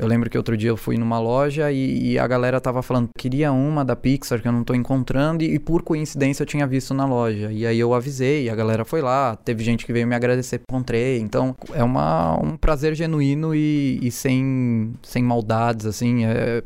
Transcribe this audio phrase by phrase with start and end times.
[0.00, 3.10] Eu lembro que outro dia eu fui numa loja e, e, a galera tava falando,
[3.18, 6.66] queria uma da Pixar que eu não tô encontrando, e, e, por coincidência eu tinha
[6.66, 7.52] visto na loja.
[7.52, 11.18] E aí eu avisei, a galera foi lá, teve gente que veio me agradecer, encontrei.
[11.18, 16.24] Então é uma, um prazer genuíno e, e sem, sem maldades, assim.
[16.24, 16.62] É,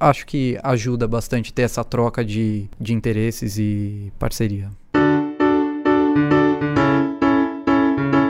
[0.00, 4.70] acho que ajuda bastante ter essa troca de, de interesses e parceria.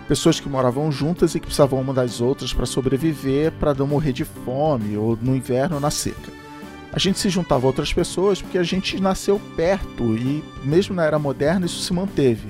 [0.07, 4.13] Pessoas que moravam juntas e que precisavam uma das outras para sobreviver, para não morrer
[4.13, 6.31] de fome ou no inverno ou na seca.
[6.93, 11.07] A gente se juntava a outras pessoas porque a gente nasceu perto e, mesmo na
[11.07, 12.49] era moderna, isso se manteve.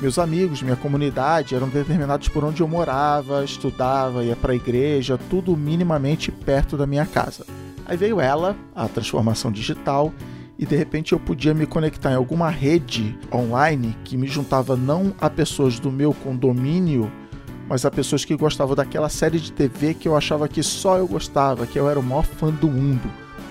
[0.00, 5.20] Meus amigos, minha comunidade eram determinados por onde eu morava, estudava, ia para a igreja,
[5.28, 7.44] tudo minimamente perto da minha casa.
[7.86, 10.12] Aí veio ela, a transformação digital,
[10.58, 15.14] e de repente eu podia me conectar em alguma rede online que me juntava não
[15.20, 17.12] a pessoas do meu condomínio,
[17.68, 21.06] mas a pessoas que gostavam daquela série de TV que eu achava que só eu
[21.06, 23.08] gostava, que eu era o maior fã do mundo.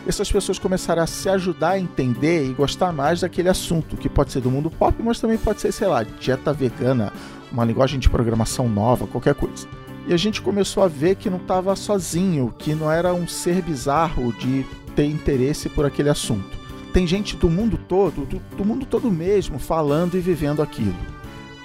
[0.08, 4.32] Essas pessoas começaram a se ajudar a entender e gostar mais daquele assunto, que pode
[4.32, 7.12] ser do mundo pop, mas também pode ser, sei lá, dieta vegana,
[7.52, 9.68] uma linguagem de programação nova, qualquer coisa.
[10.08, 13.62] E a gente começou a ver que não estava sozinho, que não era um ser
[13.62, 16.58] bizarro de ter interesse por aquele assunto.
[16.94, 20.96] Tem gente do mundo todo, do, do mundo todo mesmo, falando e vivendo aquilo.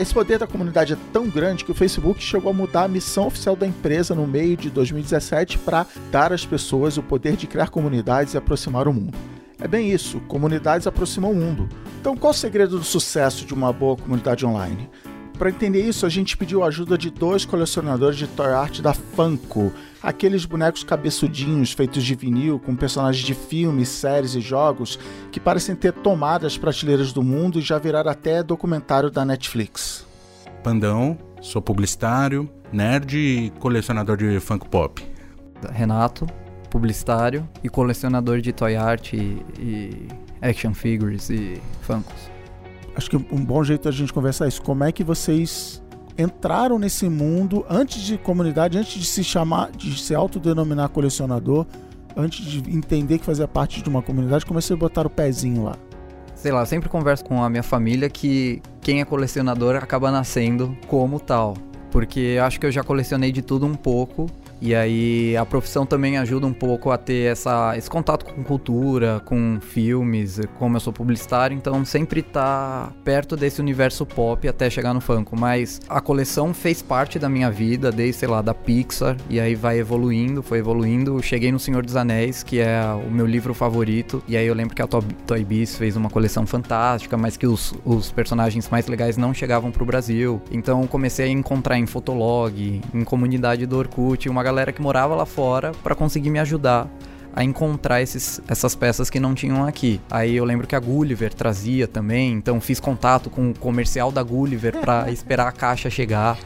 [0.01, 3.27] Esse poder da comunidade é tão grande que o Facebook chegou a mudar a missão
[3.27, 7.69] oficial da empresa no meio de 2017 para dar às pessoas o poder de criar
[7.69, 9.17] comunidades e aproximar o mundo.
[9.61, 11.69] É bem isso, comunidades aproximam o mundo.
[12.01, 14.89] Então, qual o segredo do sucesso de uma boa comunidade online?
[15.41, 18.93] Para entender isso, a gente pediu a ajuda de dois colecionadores de toy art da
[18.93, 24.99] Funko, aqueles bonecos cabeçudinhos feitos de vinil com personagens de filmes, séries e jogos
[25.33, 30.07] que parecem ter tomado as prateleiras do mundo e já viraram até documentário da Netflix.
[30.63, 35.03] Pandão, sou publicitário, nerd e colecionador de Funko Pop.
[35.73, 36.27] Renato,
[36.69, 40.07] publicitário e colecionador de toy art e, e
[40.43, 42.40] action figures e Funkos
[42.95, 44.63] acho que um bom jeito da gente conversar é isso.
[44.63, 45.83] Como é que vocês
[46.19, 51.67] entraram nesse mundo antes de comunidade, antes de se chamar, de se autodenominar colecionador,
[52.17, 55.11] antes de entender que fazia parte de uma comunidade, como é que vocês botaram o
[55.11, 55.77] pezinho lá?
[56.35, 61.21] Sei lá, sempre converso com a minha família que quem é colecionador acaba nascendo como
[61.21, 61.55] tal.
[61.91, 64.27] Porque acho que eu já colecionei de tudo um pouco
[64.61, 69.21] e aí a profissão também ajuda um pouco a ter essa, esse contato com cultura,
[69.25, 74.93] com filmes, como eu sou publicitário, então sempre tá perto desse universo pop até chegar
[74.93, 75.39] no Funko.
[75.39, 79.55] Mas a coleção fez parte da minha vida, desde, sei lá, da Pixar, e aí
[79.55, 81.23] vai evoluindo, foi evoluindo.
[81.23, 84.75] Cheguei no Senhor dos Anéis, que é o meu livro favorito, e aí eu lembro
[84.75, 89.17] que a Toy Biz fez uma coleção fantástica, mas que os, os personagens mais legais
[89.17, 90.41] não chegavam pro Brasil.
[90.51, 95.25] Então comecei a encontrar em Fotolog, em comunidade do Orkut, uma galera que morava lá
[95.25, 96.89] fora para conseguir me ajudar
[97.35, 100.01] a encontrar esses, essas peças que não tinham aqui.
[100.11, 104.23] Aí eu lembro que a Gulliver trazia também, então fiz contato com o comercial da
[104.23, 106.39] Gulliver para esperar a caixa chegar.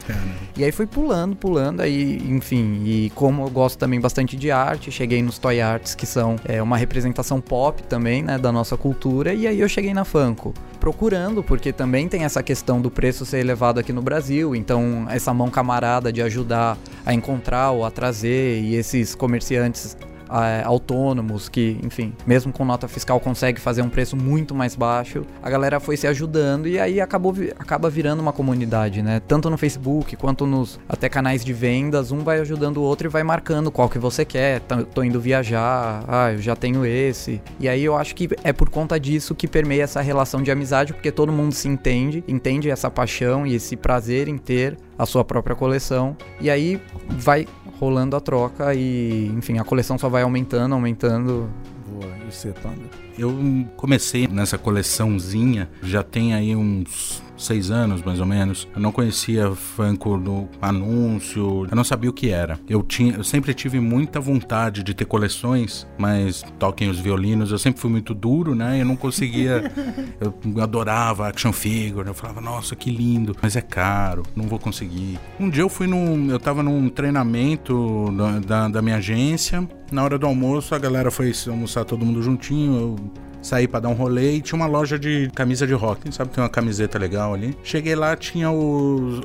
[0.57, 4.91] E aí fui pulando, pulando, aí, enfim, e como eu gosto também bastante de arte,
[4.91, 9.33] cheguei nos Toy Arts, que são é, uma representação pop também, né, da nossa cultura,
[9.33, 10.53] e aí eu cheguei na Funko.
[10.79, 15.33] Procurando, porque também tem essa questão do preço ser elevado aqui no Brasil, então essa
[15.33, 19.97] mão camarada de ajudar a encontrar ou a trazer, e esses comerciantes
[20.29, 25.23] é, autônomos que, enfim, mesmo com nota fiscal consegue fazer um preço muito mais baixo.
[25.41, 29.21] A galera foi se ajudando e aí acabou acaba virando uma comunidade, né?
[29.27, 33.09] Tanto no Facebook quanto nos até canais de vendas, um vai ajudando o outro e
[33.09, 34.61] vai marcando qual que você quer.
[34.93, 37.41] Tô indo viajar, ah, eu já tenho esse.
[37.59, 40.93] E aí eu acho que é por conta disso que permeia essa relação de amizade,
[40.93, 45.23] porque todo mundo se entende, entende essa paixão e esse prazer em ter a sua
[45.23, 46.15] própria coleção.
[46.39, 47.47] E aí vai
[47.79, 51.49] rolando a troca e, enfim, a coleção só vai aumentando, aumentando.
[51.87, 52.81] Boa, e você, Panda?
[53.17, 53.33] Eu
[53.77, 58.67] comecei nessa coleçãozinha já tem aí uns seis anos, mais ou menos.
[58.75, 62.59] Eu não conhecia Funko no anúncio, eu não sabia o que era.
[62.67, 67.59] Eu, tinha, eu sempre tive muita vontade de ter coleções, mas toquem os violinos, eu
[67.59, 68.81] sempre fui muito duro, né?
[68.81, 69.71] Eu não conseguia.
[70.19, 75.19] eu adorava action figure, eu falava, nossa, que lindo, mas é caro, não vou conseguir.
[75.39, 76.29] Um dia eu fui num.
[76.29, 79.67] Eu tava num treinamento da, da, da minha agência.
[79.91, 82.75] Na hora do almoço, a galera foi almoçar todo mundo juntinho.
[82.75, 82.95] Eu
[83.45, 86.31] saí para dar um rolê e tinha uma loja de camisa de rock, sabe?
[86.31, 87.55] Tem uma camiseta legal ali.
[87.63, 89.21] Cheguei lá, tinha o,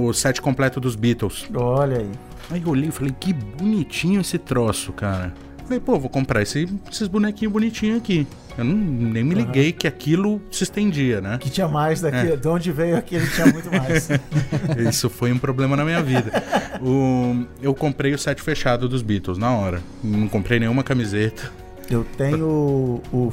[0.00, 1.46] o set completo dos Beatles.
[1.54, 2.10] Olha aí.
[2.50, 5.34] Aí eu olhei e falei, que bonitinho esse troço, cara.
[5.64, 8.26] Falei, pô, vou comprar esse, esses bonequinhos bonitinhos aqui.
[8.56, 9.76] Eu não, nem me liguei uhum.
[9.78, 11.38] que aquilo se estendia, né?
[11.38, 12.32] Que tinha mais daqui.
[12.32, 12.36] É.
[12.36, 14.08] De onde veio aquilo tinha muito mais.
[14.88, 16.42] Isso foi um problema na minha vida.
[16.80, 19.80] O, eu comprei o set fechado dos Beatles na hora.
[20.02, 21.50] Não comprei nenhuma camiseta.
[21.92, 23.30] Eu tenho o,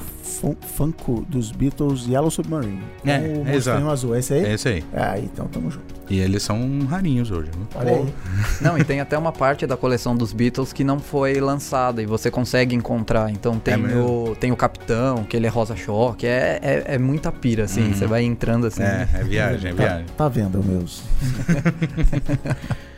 [0.75, 2.83] Funko dos Beatles Yellow Submarine.
[3.05, 3.89] É, o é exato.
[3.89, 4.17] azul.
[4.17, 4.53] Esse aí?
[4.53, 4.83] Esse aí.
[4.93, 5.95] Ah, então tamo junto.
[6.09, 6.59] E eles são
[6.89, 7.49] rarinhos hoje.
[7.57, 7.65] Né?
[7.73, 8.13] Olha aí.
[8.59, 12.05] Não, e tem até uma parte da coleção dos Beatles que não foi lançada e
[12.05, 13.31] você consegue encontrar.
[13.31, 16.27] Então tem, é o, tem o Capitão, que ele é rosa choque.
[16.27, 17.83] É, é, é muita pira, assim.
[17.83, 17.93] Uhum.
[17.93, 18.83] Você vai entrando assim.
[18.83, 20.05] É, é viagem, é tá, viagem.
[20.05, 21.01] Tá, tá vendo, meus?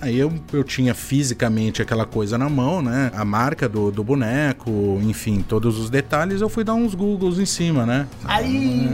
[0.00, 3.10] Aí eu, eu tinha fisicamente aquela coisa na mão, né?
[3.14, 4.70] A marca do, do boneco,
[5.02, 6.40] enfim, todos os detalhes.
[6.40, 8.06] Eu fui dar uns Googles em cima, né?
[8.24, 8.88] Aí!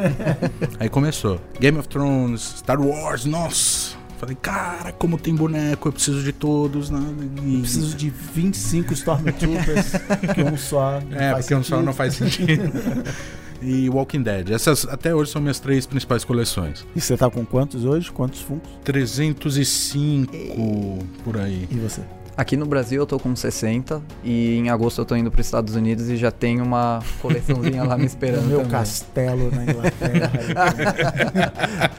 [0.80, 1.40] Aí começou.
[1.60, 4.02] Game of Thrones, Star Wars, nossa!
[4.22, 7.00] Falei, cara, como tem boneco, eu preciso de todos, né?
[7.42, 7.54] E...
[7.54, 9.92] Eu preciso de 25 Stormtroopers,
[10.24, 11.00] porque um só.
[11.00, 11.58] Não é, porque sentido.
[11.58, 12.72] um só não faz sentido.
[13.62, 14.50] e Walking Dead.
[14.50, 16.86] Essas até hoje são minhas três principais coleções.
[16.94, 18.10] E você tá com quantos hoje?
[18.10, 18.70] Quantos Funkos?
[18.84, 20.98] 305 e...
[21.24, 21.68] por aí.
[21.70, 22.02] E você?
[22.34, 25.46] Aqui no Brasil eu tô com 60 e em agosto eu tô indo para os
[25.46, 28.46] Estados Unidos e já tenho uma coleçãozinha lá me esperando.
[28.48, 28.72] Meu também.
[28.72, 30.32] castelo na Inglaterra.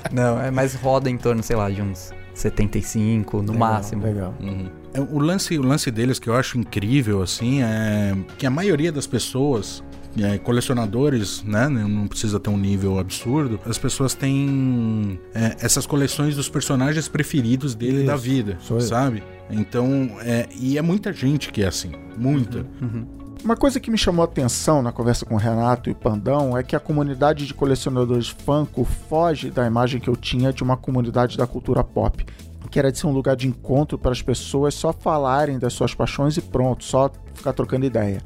[0.12, 4.04] Não, é mais roda em torno, sei lá, de uns 75 no legal, máximo.
[4.04, 4.34] Legal.
[4.40, 4.70] Uhum.
[4.94, 8.92] É, o lance, o lance deles que eu acho incrível assim é que a maioria
[8.92, 9.84] das pessoas
[10.18, 11.68] é, colecionadores, né?
[11.68, 13.60] Não precisa ter um nível absurdo.
[13.66, 19.24] As pessoas têm é, essas coleções dos personagens preferidos dele Isso, da vida, sabe?
[19.50, 22.60] Então, é, e é muita gente que é assim, muita.
[22.60, 23.08] Uhum, uhum.
[23.44, 26.58] Uma coisa que me chamou a atenção na conversa com o Renato e o Pandão
[26.58, 30.78] é que a comunidade de colecionadores Funko foge da imagem que eu tinha de uma
[30.78, 32.26] comunidade da cultura pop,
[32.74, 35.94] que era de ser um lugar de encontro para as pessoas só falarem das suas
[35.94, 38.20] paixões e pronto, só ficar trocando ideia.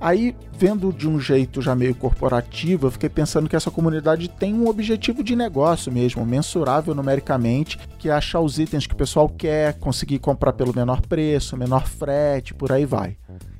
[0.00, 4.54] Aí, vendo de um jeito já meio corporativo, eu fiquei pensando que essa comunidade tem
[4.54, 9.28] um objetivo de negócio mesmo, mensurável numericamente, que é achar os itens que o pessoal
[9.28, 13.18] quer, conseguir comprar pelo menor preço, menor frete, por aí vai.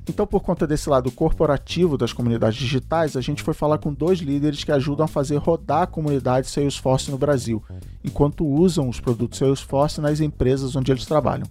[0.09, 4.17] Então, por conta desse lado corporativo das comunidades digitais, a gente foi falar com dois
[4.17, 7.63] líderes que ajudam a fazer rodar a comunidade Salesforce no Brasil,
[8.03, 11.45] enquanto usam os produtos Salesforce nas empresas onde eles trabalham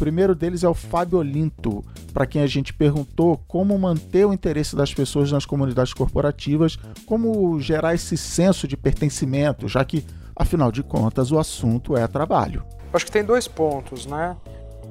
[0.00, 4.74] primeiro deles é o Fábio Olinto, para quem a gente perguntou como manter o interesse
[4.74, 10.02] das pessoas nas comunidades corporativas, como gerar esse senso de pertencimento, já que,
[10.34, 12.64] afinal de contas, o assunto é trabalho.
[12.94, 14.34] Acho que tem dois pontos, né?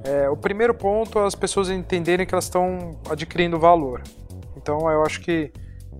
[0.04, 4.04] É, o primeiro ponto é as pessoas entenderem que elas estão adquirindo valor.
[4.56, 5.52] Então, eu acho que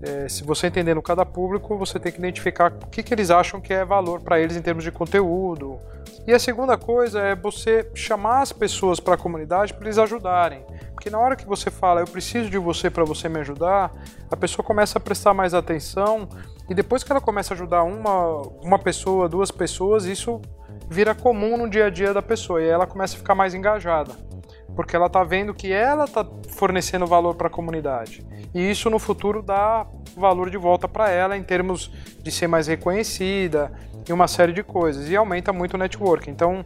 [0.02, 3.60] é, se você entendendo cada público, você tem que identificar o que, que eles acham
[3.60, 5.78] que é valor para eles em termos de conteúdo.
[6.26, 10.64] E a segunda coisa é você chamar as pessoas para a comunidade para eles ajudarem.
[10.94, 13.92] Porque na hora que você fala, eu preciso de você para você me ajudar,
[14.30, 16.28] a pessoa começa a prestar mais atenção
[16.68, 20.40] e depois que ela começa a ajudar uma, uma pessoa, duas pessoas, isso
[20.88, 24.29] vira comum no dia a dia da pessoa e ela começa a ficar mais engajada
[24.74, 28.24] porque ela está vendo que ela está fornecendo valor para a comunidade.
[28.54, 29.86] E isso no futuro dá
[30.16, 33.70] valor de volta para ela em termos de ser mais reconhecida
[34.08, 35.08] e uma série de coisas.
[35.08, 36.30] E aumenta muito o network.
[36.30, 36.64] Então,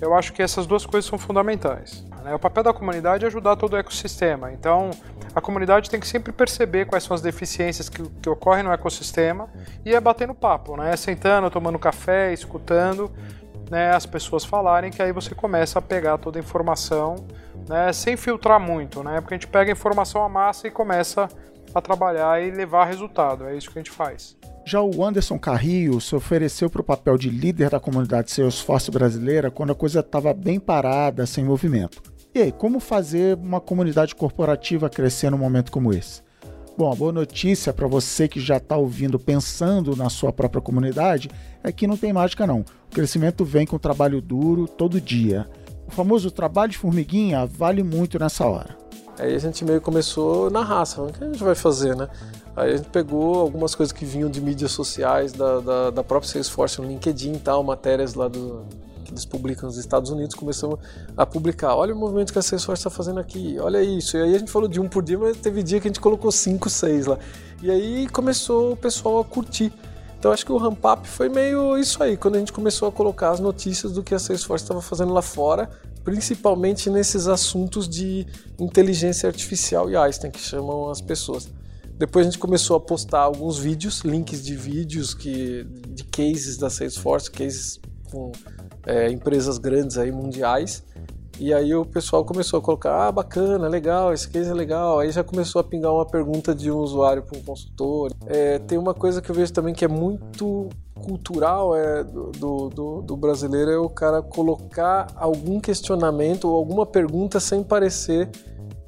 [0.00, 2.04] eu acho que essas duas coisas são fundamentais.
[2.22, 2.34] Né?
[2.34, 4.52] O papel da comunidade é ajudar todo o ecossistema.
[4.52, 4.90] Então,
[5.34, 9.48] a comunidade tem que sempre perceber quais são as deficiências que, que ocorrem no ecossistema
[9.84, 10.96] e é batendo papo, né?
[10.96, 13.10] sentando, tomando café, escutando
[13.70, 17.16] né, as pessoas falarem, que aí você começa a pegar toda a informação
[17.68, 19.20] né, sem filtrar muito, né?
[19.20, 21.28] Porque a gente pega a informação à massa e começa
[21.74, 23.44] a trabalhar e levar resultado.
[23.44, 24.36] É isso que a gente faz.
[24.64, 29.50] Já o Anderson Carrillo se ofereceu para o papel de líder da comunidade Salesforce brasileira
[29.50, 32.02] quando a coisa estava bem parada, sem movimento.
[32.34, 36.25] E aí, como fazer uma comunidade corporativa crescer num momento como esse?
[36.78, 41.30] Bom, a boa notícia para você que já está ouvindo pensando na sua própria comunidade
[41.64, 42.60] é que não tem mágica não.
[42.60, 45.48] O crescimento vem com trabalho duro todo dia.
[45.88, 48.76] O famoso trabalho de formiguinha vale muito nessa hora.
[49.18, 52.10] Aí a gente meio começou na raça, o que a gente vai fazer, né?
[52.54, 56.30] Aí a gente pegou algumas coisas que vinham de mídias sociais, da, da, da própria
[56.30, 58.66] Salesforce no LinkedIn e tal, matérias lá do,
[59.16, 60.78] eles publicam nos Estados Unidos, começamos
[61.16, 61.74] a publicar.
[61.74, 64.16] Olha o movimento que a Salesforce está fazendo aqui, olha isso.
[64.16, 66.00] E aí a gente falou de um por dia, mas teve dia que a gente
[66.00, 67.18] colocou cinco, seis lá.
[67.62, 69.72] E aí começou o pessoal a curtir.
[70.18, 72.92] Então acho que o ramp up foi meio isso aí, quando a gente começou a
[72.92, 75.68] colocar as notícias do que a Salesforce estava fazendo lá fora,
[76.04, 78.26] principalmente nesses assuntos de
[78.58, 81.48] inteligência artificial e Einstein, que chamam as pessoas.
[81.98, 86.68] Depois a gente começou a postar alguns vídeos, links de vídeos que, de cases da
[86.68, 87.80] Salesforce, cases
[88.10, 88.32] com
[88.86, 90.84] é, empresas grandes aí mundiais.
[91.38, 95.00] E aí o pessoal começou a colocar, ah, bacana, legal, esse case é legal.
[95.00, 98.10] Aí já começou a pingar uma pergunta de um usuário para um consultor.
[98.26, 103.02] É, tem uma coisa que eu vejo também que é muito cultural é, do, do,
[103.02, 108.30] do, brasileiro é o cara colocar algum questionamento ou alguma pergunta sem parecer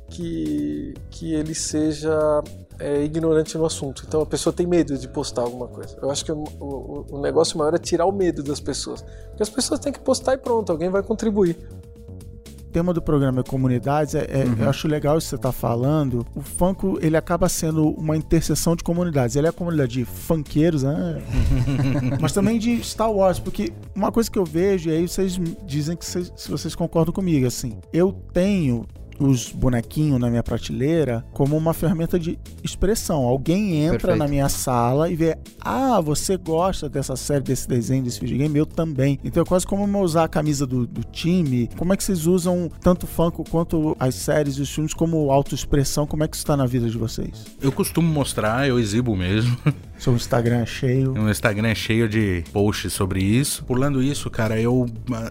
[0.08, 2.42] que, que ele seja
[2.78, 4.04] é, ignorante no assunto.
[4.06, 5.96] Então a pessoa tem medo de postar alguma coisa.
[6.00, 9.02] Eu acho que o, o, o, negócio maior é tirar o medo das pessoas.
[9.28, 11.56] Porque as pessoas têm que postar e pronto, alguém vai contribuir.
[12.68, 14.14] O tema do programa é comunidades.
[14.14, 14.56] É, é, uhum.
[14.60, 16.24] Eu acho legal isso que você está falando.
[16.36, 19.36] O Funko ele acaba sendo uma interseção de comunidades.
[19.36, 21.22] Ele é a comunidade de funkeiros, né?
[22.20, 25.96] mas também de Star Wars, porque uma coisa que eu vejo, e aí vocês dizem
[25.96, 28.86] que vocês, se vocês concordam comigo, assim, eu tenho
[29.18, 33.24] os bonequinhos na minha prateleira como uma ferramenta de expressão.
[33.24, 34.18] Alguém entra Perfeito.
[34.18, 38.58] na minha sala e vê, ah, você gosta dessa série, desse desenho, desse videogame?
[38.58, 39.18] Eu também.
[39.24, 41.68] Então é quase como eu usar a camisa do, do time.
[41.76, 45.30] Como é que vocês usam tanto o Funko quanto as séries e os filmes como
[45.30, 46.06] autoexpressão?
[46.06, 47.46] Como é que isso está na vida de vocês?
[47.60, 49.56] Eu costumo mostrar, eu exibo mesmo.
[49.98, 51.12] Seu Instagram é cheio.
[51.12, 53.64] O Instagram é cheio de posts sobre isso.
[53.64, 54.86] Pulando isso, cara, eu,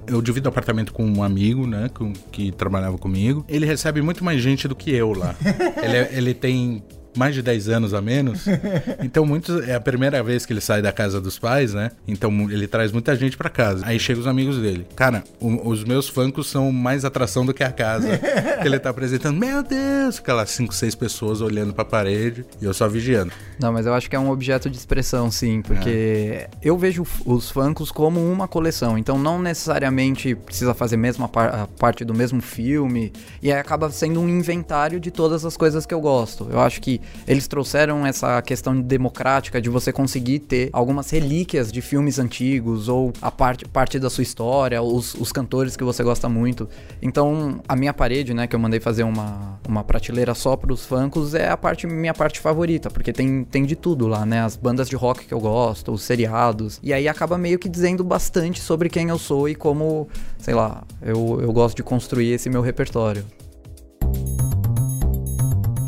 [0.05, 3.45] eu divido apartamento com um amigo, né, que, que trabalhava comigo.
[3.47, 5.36] Ele recebe muito mais gente do que eu lá.
[5.81, 6.83] ele, é, ele tem
[7.16, 8.46] mais de 10 anos a menos.
[9.00, 11.92] Então, muitos é a primeira vez que ele sai da casa dos pais, né?
[12.08, 13.86] Então, ele traz muita gente para casa.
[13.86, 14.86] Aí chegam os amigos dele.
[14.96, 18.18] Cara, o, os meus funkos são mais atração do que a casa.
[18.18, 19.38] que ele tá apresentando.
[19.38, 20.20] Meu Deus!
[20.20, 23.32] Aquelas 5, 6 pessoas olhando pra parede e eu só vigiando.
[23.60, 26.50] Não, mas eu acho que é um objeto de expressão, sim, porque é.
[26.62, 28.98] eu vejo os funkos como uma coleção.
[28.98, 33.14] Então, não necessariamente precisa fazer mesmo par parte do mesmo filme.
[33.42, 36.48] E aí acaba sendo um inventário de todas as coisas que eu gosto.
[36.52, 41.82] Eu acho que eles trouxeram essa questão democrática de você conseguir ter algumas relíquias de
[41.82, 46.30] filmes antigos ou a parte, parte da sua história, os, os cantores que você gosta
[46.30, 46.70] muito.
[47.02, 50.86] Então, a minha parede, né, que eu mandei fazer uma, uma prateleira só para os
[50.86, 54.42] funkos, é a parte minha parte favorita, porque tem, tem de tudo lá, né?
[54.42, 56.80] As bandas de rock que eu gosto, os seriados.
[56.82, 60.08] E aí acaba meio que dizendo bastante sobre quem eu sou e como,
[60.40, 63.26] sei lá, eu, eu gosto de construir esse meu repertório.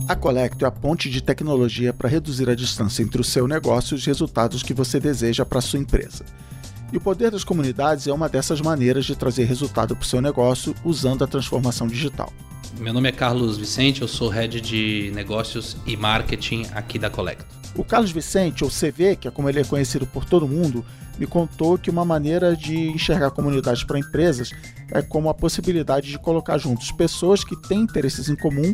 [0.09, 3.93] A Collecto é a ponte de tecnologia para reduzir a distância entre o seu negócio
[3.93, 6.25] e os resultados que você deseja para a sua empresa.
[6.91, 10.19] E o poder das comunidades é uma dessas maneiras de trazer resultado para o seu
[10.19, 12.33] negócio usando a transformação digital.
[12.79, 17.45] Meu nome é Carlos Vicente, eu sou head de negócios e marketing aqui da Collecto.
[17.75, 20.83] O Carlos Vicente, ou CV, que é como ele é conhecido por todo mundo,
[21.19, 24.49] me contou que uma maneira de enxergar comunidades para empresas
[24.91, 28.73] é como a possibilidade de colocar juntos pessoas que têm interesses em comum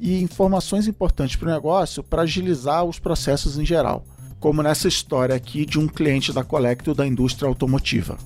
[0.00, 4.04] e informações importantes para o negócio para agilizar os processos em geral,
[4.38, 8.18] como nessa história aqui de um cliente da Colecto da indústria automotiva.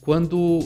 [0.00, 0.60] Quando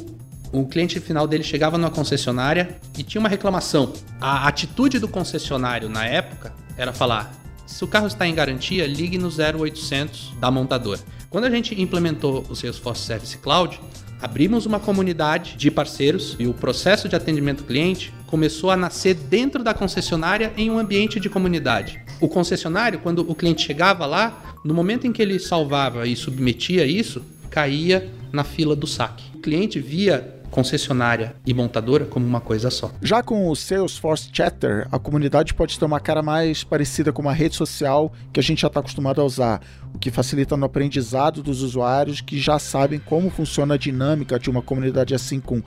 [0.52, 5.88] o cliente final dele chegava numa concessionária e tinha uma reclamação, a atitude do concessionário
[5.88, 7.32] na época era falar:
[7.66, 11.00] se o carro está em garantia, ligue no 0800 da montadora.
[11.28, 13.80] Quando a gente implementou o Salesforce Service Cloud,
[14.20, 19.62] abrimos uma comunidade de parceiros e o processo de atendimento cliente começou a nascer dentro
[19.62, 22.00] da concessionária em um ambiente de comunidade.
[22.20, 26.84] O concessionário, quando o cliente chegava lá, no momento em que ele salvava e submetia
[26.84, 29.24] isso, caía na fila do saque.
[29.34, 32.90] O cliente via concessionária e montadora como uma coisa só.
[33.00, 37.32] Já com o Salesforce Chatter, a comunidade pode ter uma cara mais parecida com uma
[37.32, 39.60] rede social que a gente já está acostumado a usar,
[39.94, 44.50] o que facilita no aprendizado dos usuários que já sabem como funciona a dinâmica de
[44.50, 45.62] uma comunidade assim com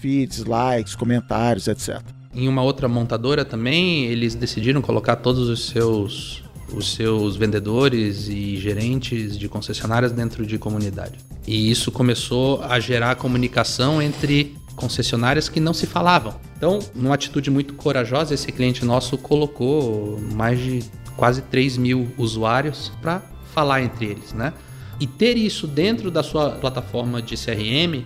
[0.00, 2.00] feeds, likes, comentários, etc.
[2.34, 6.45] Em uma outra montadora também, eles decidiram colocar todos os seus
[6.76, 11.18] os seus vendedores e gerentes de concessionárias dentro de comunidade.
[11.46, 16.34] E isso começou a gerar comunicação entre concessionárias que não se falavam.
[16.56, 20.84] Então, numa atitude muito corajosa, esse cliente nosso colocou mais de
[21.16, 23.22] quase 3 mil usuários para
[23.54, 24.52] falar entre eles, né?
[25.00, 28.04] E ter isso dentro da sua plataforma de CRM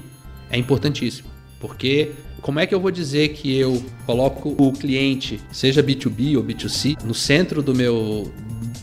[0.50, 1.28] é importantíssimo,
[1.60, 6.42] porque como é que eu vou dizer que eu coloco o cliente, seja B2B ou
[6.42, 8.32] B2C, no centro do meu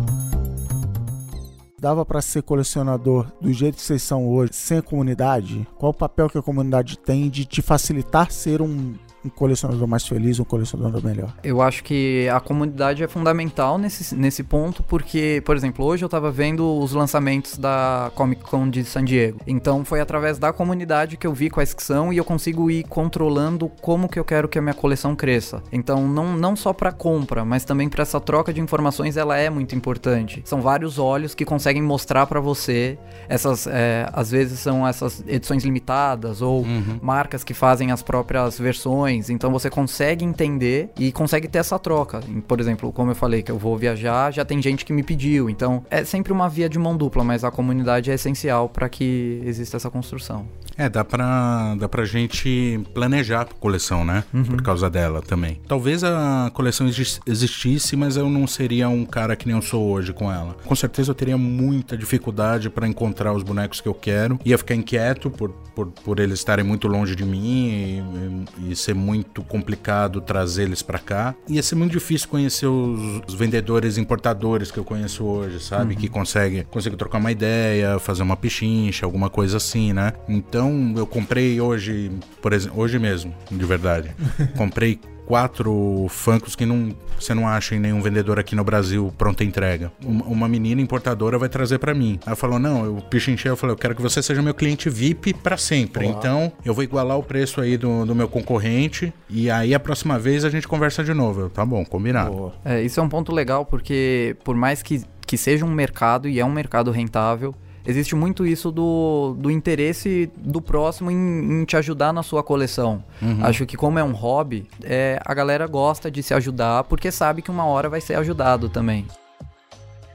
[1.80, 5.64] Dava para ser colecionador do jeito que vocês são hoje, sem a comunidade?
[5.78, 8.94] Qual o papel que a comunidade tem de te facilitar ser um
[9.24, 11.34] um colecionador mais feliz, um colecionador melhor?
[11.42, 16.08] Eu acho que a comunidade é fundamental nesse, nesse ponto, porque, por exemplo, hoje eu
[16.08, 19.40] tava vendo os lançamentos da Comic Con de San Diego.
[19.46, 22.84] Então foi através da comunidade que eu vi quais que são e eu consigo ir
[22.84, 25.62] controlando como que eu quero que a minha coleção cresça.
[25.72, 29.50] Então não, não só para compra, mas também para essa troca de informações, ela é
[29.50, 30.42] muito importante.
[30.44, 32.98] São vários olhos que conseguem mostrar para você
[33.28, 36.98] essas, é, às vezes são essas edições limitadas ou uhum.
[37.02, 42.20] marcas que fazem as próprias versões então você consegue entender e consegue ter essa troca.
[42.46, 45.50] Por exemplo, como eu falei que eu vou viajar, já tem gente que me pediu.
[45.50, 49.42] Então é sempre uma via de mão dupla, mas a comunidade é essencial para que
[49.44, 50.46] exista essa construção.
[50.78, 54.22] É, dá pra, dá pra gente planejar a coleção, né?
[54.32, 54.44] Uhum.
[54.44, 55.60] Por causa dela também.
[55.66, 56.86] Talvez a coleção
[57.26, 60.56] existisse, mas eu não seria um cara que nem eu sou hoje com ela.
[60.64, 64.38] Com certeza eu teria muita dificuldade para encontrar os bonecos que eu quero.
[64.44, 68.94] Ia ficar inquieto por, por, por eles estarem muito longe de mim e, e, ser
[68.94, 71.34] muito complicado trazer eles para cá.
[71.48, 75.94] Ia ser muito difícil conhecer os, os, vendedores importadores que eu conheço hoje, sabe?
[75.94, 76.00] Uhum.
[76.00, 80.12] Que consegue, consegue trocar uma ideia, fazer uma pichincha, alguma coisa assim, né?
[80.28, 82.10] Então então eu comprei hoje,
[82.42, 84.14] por exemplo, hoje mesmo, de verdade.
[84.56, 89.44] comprei quatro Funkos que não, você não acha em nenhum vendedor aqui no Brasil pronta
[89.44, 89.92] entrega.
[90.04, 92.18] Uma, uma menina importadora vai trazer para mim.
[92.26, 95.34] Ela falou: Não, eu pichinchei, eu falei: Eu quero que você seja meu cliente VIP
[95.34, 96.06] para sempre.
[96.06, 96.16] Olá.
[96.16, 100.18] Então eu vou igualar o preço aí do, do meu concorrente e aí a próxima
[100.18, 101.42] vez a gente conversa de novo.
[101.42, 102.52] Eu, tá bom, combinado.
[102.64, 106.40] É, isso é um ponto legal porque, por mais que, que seja um mercado e
[106.40, 107.54] é um mercado rentável
[107.88, 113.02] existe muito isso do, do interesse do próximo em, em te ajudar na sua coleção.
[113.22, 113.42] Uhum.
[113.42, 117.40] Acho que como é um hobby, é, a galera gosta de se ajudar porque sabe
[117.40, 119.06] que uma hora vai ser ajudado também.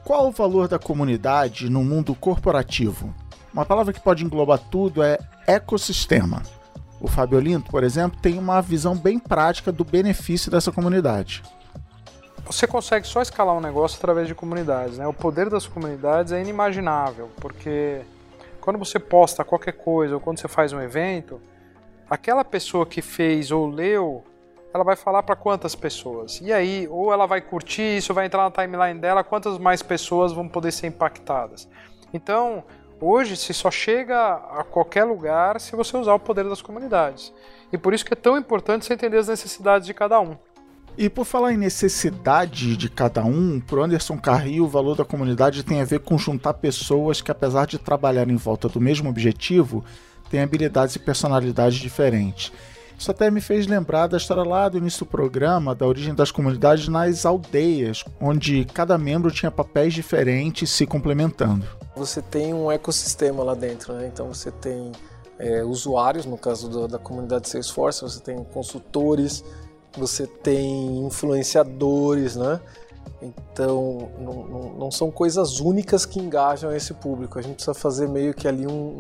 [0.06, 3.12] Qual o valor da comunidade no mundo corporativo?
[3.51, 6.44] Uma palavra que pode englobar tudo é ecossistema.
[7.01, 11.42] O Fábio Olinto, por exemplo, tem uma visão bem prática do benefício dessa comunidade
[12.46, 14.98] você consegue só escalar um negócio através de comunidades.
[14.98, 15.08] Né?
[15.08, 18.01] O poder das comunidades é inimaginável, porque
[18.60, 21.42] quando você posta qualquer coisa ou quando você faz um evento,
[22.10, 24.24] aquela pessoa que fez ou leu,
[24.74, 26.42] ela vai falar para quantas pessoas?
[26.42, 30.34] E aí, ou ela vai curtir isso, vai entrar na timeline dela, quantas mais pessoas
[30.34, 31.68] vão poder ser impactadas?
[32.14, 32.64] Então,
[33.00, 37.34] hoje se só chega a qualquer lugar se você usar o poder das comunidades.
[37.72, 40.38] E por isso que é tão importante você entender as necessidades de cada um.
[40.96, 45.64] E por falar em necessidade de cada um, para Anderson Carril, o valor da comunidade
[45.64, 49.84] tem a ver com juntar pessoas que, apesar de trabalhar em volta do mesmo objetivo,
[50.29, 52.51] têm habilidades e personalidades diferentes.
[52.98, 56.32] Isso até me fez lembrar da história lá do início do programa, da origem das
[56.32, 61.66] comunidades nas aldeias, onde cada membro tinha papéis diferentes se complementando.
[61.96, 64.10] Você tem um ecossistema lá dentro, né?
[64.14, 64.92] então você tem
[65.40, 69.44] é, usuários, no caso do, da comunidade Salesforce, você tem consultores,
[69.98, 72.60] você tem influenciadores, né?
[73.22, 77.40] Então, não, não, não, são coisas únicas que engajam esse público.
[77.40, 78.98] A gente precisa fazer meio que ali um.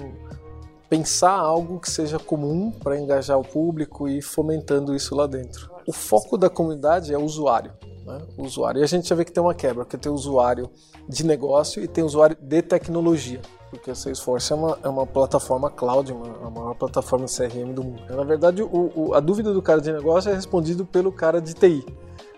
[0.89, 5.69] pensar algo que seja comum para engajar o público e fomentando isso lá dentro.
[5.85, 7.73] O foco da comunidade é o usuário.
[8.05, 8.21] Né?
[8.37, 8.79] O usuário.
[8.79, 10.69] E a gente já vê que tem uma quebra, porque tem usuário
[11.07, 13.41] de negócio e tem usuário de tecnologia
[13.73, 17.83] porque a Salesforce é uma, é uma plataforma cloud, uma, a maior plataforma CRM do
[17.83, 18.03] mundo.
[18.07, 21.53] Na verdade, o, o, a dúvida do cara de negócio é respondida pelo cara de
[21.53, 21.83] TI.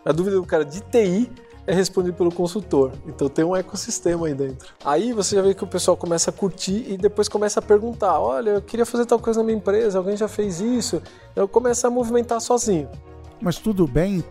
[0.05, 1.29] A dúvida do cara de TI
[1.67, 2.91] é respondida pelo consultor.
[3.05, 4.69] Então tem um ecossistema aí dentro.
[4.83, 8.19] Aí você já vê que o pessoal começa a curtir e depois começa a perguntar:
[8.19, 11.01] olha, eu queria fazer tal coisa na minha empresa, alguém já fez isso?
[11.35, 12.89] Eu começo a movimentar sozinho.
[13.41, 14.23] Mas tudo bem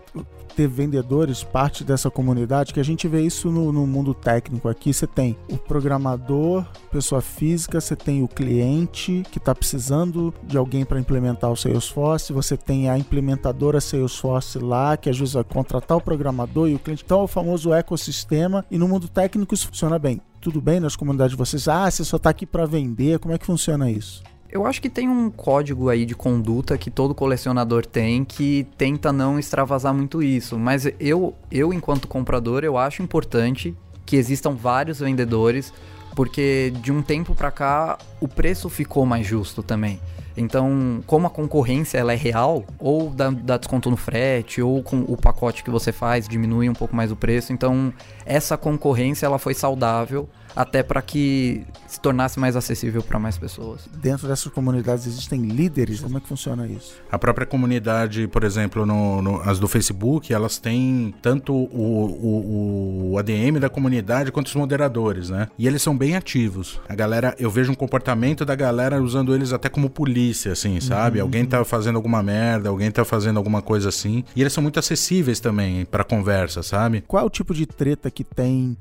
[0.55, 4.93] ter vendedores parte dessa comunidade, que a gente vê isso no, no mundo técnico aqui.
[4.93, 10.85] Você tem o programador, pessoa física, você tem o cliente que está precisando de alguém
[10.85, 16.01] para implementar o Salesforce, você tem a implementadora Salesforce lá, que vezes vai contratar o
[16.01, 17.03] programador e o cliente.
[17.05, 20.21] Então é o famoso ecossistema, e no mundo técnico isso funciona bem.
[20.41, 21.69] Tudo bem nas comunidades de vocês?
[21.69, 24.23] Ah, você só está aqui para vender, como é que funciona isso?
[24.55, 29.13] Eu acho que tem um código aí de conduta que todo colecionador tem que tenta
[29.13, 30.57] não extravasar muito isso.
[30.57, 33.75] Mas eu, eu enquanto comprador, eu acho importante
[34.07, 35.75] que existam vários vendedores,
[36.15, 39.99] porque de um tempo para cá o preço ficou mais justo também.
[40.37, 45.01] Então, como a concorrência ela é real, ou dá, dá, desconto no frete, ou com
[45.01, 47.53] o pacote que você faz diminui um pouco mais o preço.
[47.53, 47.93] Então,
[48.25, 53.89] essa concorrência ela foi saudável até para que se tornasse mais acessível para mais pessoas.
[54.01, 56.01] Dentro dessas comunidades existem líderes?
[56.01, 56.95] Como é que funciona isso?
[57.11, 63.13] A própria comunidade, por exemplo, no, no as do Facebook, elas têm tanto o, o,
[63.13, 65.49] o, ADM da comunidade quanto os moderadores, né?
[65.59, 66.81] E eles são bem ativos.
[66.89, 71.19] A galera, eu vejo um comportamento da galera usando eles até como polícia, assim, sabe?
[71.19, 71.25] Uhum.
[71.25, 74.25] Alguém tá fazendo alguma merda, alguém tá fazendo alguma coisa assim.
[74.35, 77.05] E eles são muito acessíveis também para conversa, sabe?
[77.07, 78.77] Qual é o tipo de treta que tem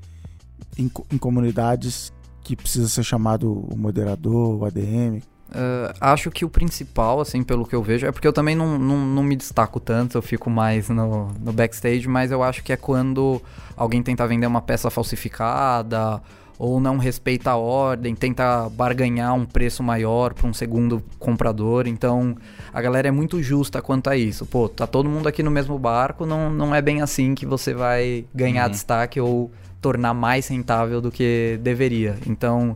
[0.78, 5.22] em, em comunidades que precisa ser chamado o moderador, o ADM?
[5.50, 8.80] Uh, acho que o principal, assim, pelo que eu vejo, é porque eu também não,
[8.80, 12.74] não, não me destaco tanto, eu fico mais no, no backstage, mas eu acho que
[12.74, 13.40] é quando
[13.78, 16.22] alguém tenta vender uma peça falsificada
[16.58, 21.88] ou não respeita a ordem, tenta barganhar um preço maior para um segundo comprador.
[21.88, 22.36] Então
[22.74, 24.46] a galera é muito justa quanto a isso.
[24.46, 27.74] Pô, tá todo mundo aqui no mesmo barco, não, não é bem assim que você
[27.74, 28.72] vai ganhar uhum.
[28.72, 29.52] destaque ou
[29.84, 32.16] tornar mais rentável do que deveria.
[32.26, 32.76] Então.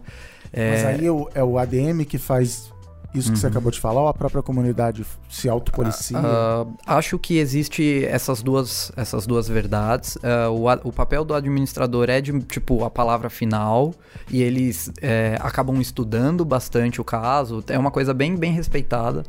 [0.51, 0.71] É...
[0.71, 2.71] Mas aí é o ADM que faz
[3.13, 3.41] isso que uhum.
[3.41, 6.19] você acabou de falar ou a própria comunidade se autopolicia?
[6.19, 10.17] Uh, acho que existe essas duas, essas duas verdades.
[10.17, 13.93] Uh, o, o papel do administrador é de, tipo, a palavra final
[14.29, 17.63] e eles é, acabam estudando bastante o caso.
[17.67, 19.23] É uma coisa bem, bem respeitada.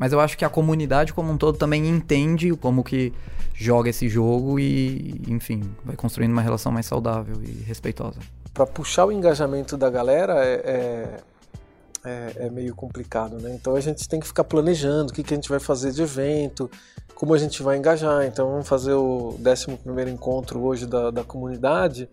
[0.00, 3.12] Mas eu acho que a comunidade como um todo também entende como que
[3.54, 8.18] joga esse jogo e, enfim, vai construindo uma relação mais saudável e respeitosa.
[8.54, 11.20] Para puxar o engajamento da galera é, é,
[12.02, 13.54] é, é, meio complicado, né?
[13.54, 16.00] Então a gente tem que ficar planejando o que, que a gente vai fazer de
[16.00, 16.70] evento,
[17.14, 18.24] como a gente vai engajar.
[18.24, 22.08] Então vamos fazer o 11 encontro hoje da, da comunidade.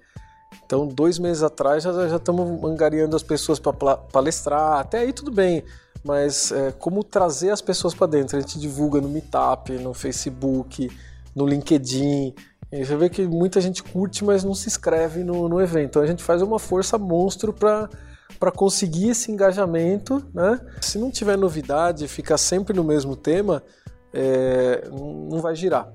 [0.65, 4.79] Então, dois meses atrás já, estamos angariando as pessoas para palestrar.
[4.79, 5.63] Até aí tudo bem,
[6.03, 8.37] mas é, como trazer as pessoas para dentro?
[8.37, 10.89] A gente divulga no Meetup, no Facebook,
[11.35, 12.33] no LinkedIn.
[12.71, 15.91] E você vê que muita gente curte, mas não se inscreve no, no evento.
[15.91, 17.89] Então a gente faz uma força monstro para
[18.39, 20.59] para conseguir esse engajamento, né?
[20.81, 23.63] Se não tiver novidade, ficar sempre no mesmo tema,
[24.13, 25.91] é, não vai girar.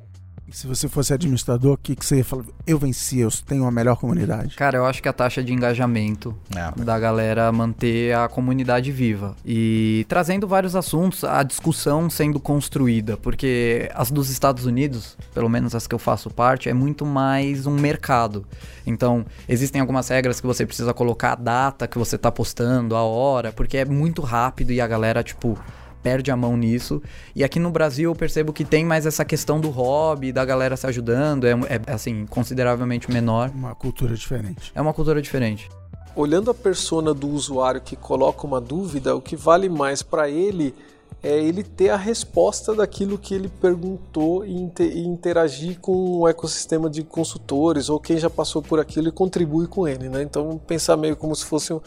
[0.52, 2.44] Se você fosse administrador, o que, que você ia falar?
[2.66, 4.54] Eu venci, eu tenho a melhor comunidade.
[4.54, 6.84] Cara, eu acho que a taxa de engajamento é.
[6.84, 9.34] da galera manter a comunidade viva.
[9.46, 13.16] E trazendo vários assuntos, a discussão sendo construída.
[13.16, 17.66] Porque as dos Estados Unidos, pelo menos as que eu faço parte, é muito mais
[17.66, 18.44] um mercado.
[18.86, 23.02] Então, existem algumas regras que você precisa colocar a data que você tá postando, a
[23.02, 25.58] hora, porque é muito rápido e a galera, tipo
[26.02, 27.02] perde a mão nisso.
[27.34, 30.76] E aqui no Brasil eu percebo que tem mais essa questão do hobby, da galera
[30.76, 31.52] se ajudando, é,
[31.86, 33.50] é assim, consideravelmente menor.
[33.54, 34.72] Uma cultura diferente.
[34.74, 35.70] É uma cultura diferente.
[36.14, 40.74] Olhando a persona do usuário que coloca uma dúvida, o que vale mais para ele
[41.22, 44.70] é ele ter a resposta daquilo que ele perguntou e,
[45.06, 49.86] interagir com o ecossistema de consultores ou quem já passou por aquilo e contribui com
[49.86, 50.22] ele, né?
[50.22, 51.80] Então pensar meio como se fosse um,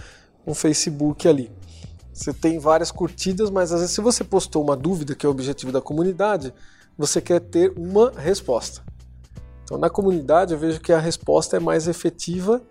[0.48, 1.52] um Facebook ali.
[2.16, 5.34] Você tem várias curtidas, mas às vezes se você postou uma dúvida, que é o
[5.34, 6.54] objetivo da comunidade,
[6.98, 8.82] você quer ter uma resposta.
[9.66, 12.62] Então na comunidade eu vejo que a resposta é mais efetiva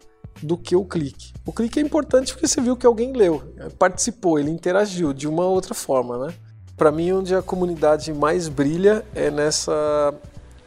[0.43, 1.35] do que o clique.
[1.45, 3.43] O clique é importante porque você viu que alguém leu,
[3.79, 6.35] participou, ele interagiu de uma outra forma, né?
[6.75, 10.15] Para mim, onde a comunidade mais brilha é nessa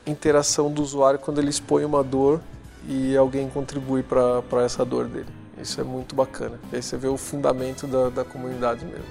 [0.05, 2.39] interação do usuário quando ele expõe uma dor
[2.87, 5.37] e alguém contribui para essa dor dele.
[5.62, 6.60] Isso é muito bacana.
[6.72, 9.06] Aí você vê o fundamento da, da comunidade mesmo.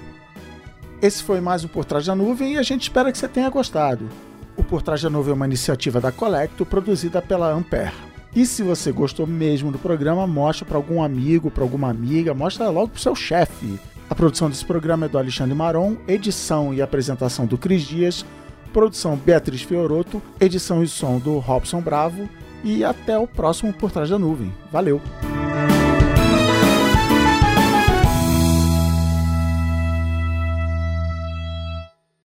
[1.01, 3.49] Esse foi mais o Por Trás da Nuvem e a gente espera que você tenha
[3.49, 4.09] gostado.
[4.55, 7.93] O Por Trás da Nuvem é uma iniciativa da Colecto produzida pela Ampere.
[8.35, 12.69] E se você gostou mesmo do programa, mostra para algum amigo, para alguma amiga, mostra
[12.69, 13.79] logo para o seu chefe.
[14.09, 18.25] A produção desse programa é do Alexandre Maron, edição e apresentação do Cris Dias,
[18.71, 22.29] produção Beatriz Fioroto, edição e som do Robson Bravo
[22.63, 24.53] e até o próximo Por Trás da Nuvem.
[24.71, 25.01] Valeu!